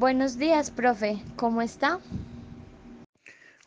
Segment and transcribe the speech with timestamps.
[0.00, 1.18] Buenos días, profe.
[1.36, 2.00] ¿Cómo está?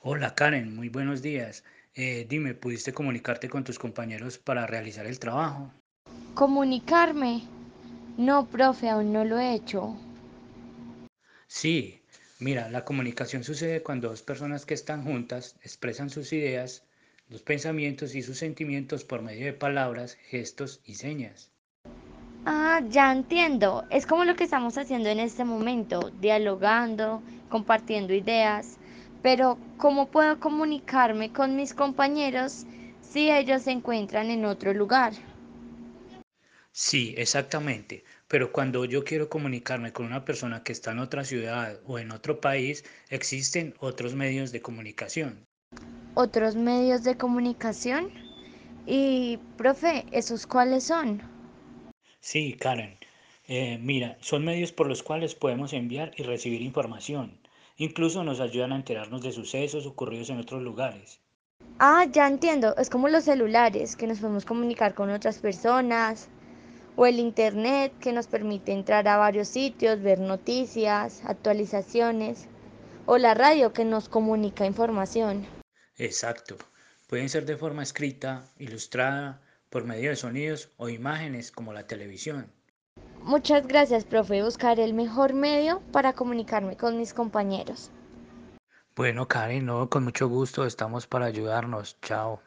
[0.01, 1.63] Hola Karen, muy buenos días.
[1.93, 5.71] Eh, dime, ¿pudiste comunicarte con tus compañeros para realizar el trabajo?
[6.33, 7.43] ¿Comunicarme?
[8.17, 9.95] No, profe, aún no lo he hecho.
[11.45, 12.01] Sí,
[12.39, 16.83] mira, la comunicación sucede cuando dos personas que están juntas expresan sus ideas,
[17.29, 21.51] los pensamientos y sus sentimientos por medio de palabras, gestos y señas.
[22.45, 23.85] Ah, ya entiendo.
[23.89, 28.77] Es como lo que estamos haciendo en este momento, dialogando, compartiendo ideas.
[29.21, 32.65] Pero, ¿cómo puedo comunicarme con mis compañeros
[33.01, 35.13] si ellos se encuentran en otro lugar?
[36.73, 38.03] Sí, exactamente.
[38.27, 42.11] Pero cuando yo quiero comunicarme con una persona que está en otra ciudad o en
[42.11, 45.45] otro país, existen otros medios de comunicación.
[46.15, 48.07] ¿Otros medios de comunicación?
[48.85, 51.32] Y, profe, ¿esos cuáles son?
[52.23, 52.97] Sí, Karen.
[53.49, 57.37] Eh, mira, son medios por los cuales podemos enviar y recibir información.
[57.75, 61.19] Incluso nos ayudan a enterarnos de sucesos ocurridos en otros lugares.
[61.79, 62.77] Ah, ya entiendo.
[62.77, 66.29] Es como los celulares, que nos podemos comunicar con otras personas,
[66.95, 72.47] o el Internet, que nos permite entrar a varios sitios, ver noticias, actualizaciones,
[73.05, 75.45] o la radio, que nos comunica información.
[75.97, 76.55] Exacto.
[77.07, 79.41] Pueden ser de forma escrita, ilustrada,
[79.73, 82.45] por medio de sonidos o imágenes como la televisión.
[83.23, 84.43] Muchas gracias, profe.
[84.43, 87.89] Buscaré el mejor medio para comunicarme con mis compañeros.
[88.95, 91.97] Bueno, Karen, no, con mucho gusto, estamos para ayudarnos.
[92.01, 92.39] Chao.